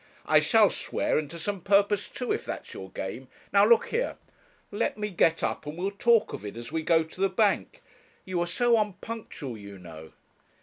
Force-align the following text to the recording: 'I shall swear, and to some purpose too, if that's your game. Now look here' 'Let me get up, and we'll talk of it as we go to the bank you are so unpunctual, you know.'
'I 0.25 0.39
shall 0.39 0.71
swear, 0.71 1.19
and 1.19 1.29
to 1.29 1.37
some 1.37 1.61
purpose 1.61 2.07
too, 2.09 2.31
if 2.33 2.43
that's 2.43 2.73
your 2.73 2.89
game. 2.89 3.27
Now 3.53 3.65
look 3.67 3.89
here' 3.89 4.15
'Let 4.71 4.97
me 4.97 5.11
get 5.11 5.43
up, 5.43 5.67
and 5.67 5.77
we'll 5.77 5.91
talk 5.91 6.33
of 6.33 6.43
it 6.43 6.57
as 6.57 6.71
we 6.71 6.81
go 6.81 7.03
to 7.03 7.21
the 7.21 7.29
bank 7.29 7.83
you 8.25 8.41
are 8.41 8.47
so 8.47 8.79
unpunctual, 8.81 9.59
you 9.59 9.77
know.' 9.77 10.11